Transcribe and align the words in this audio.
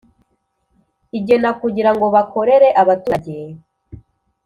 igena 1.17 1.49
kugira 1.61 1.91
ngo 1.95 2.05
bakorere 2.15 2.67
abaturage 2.81 3.35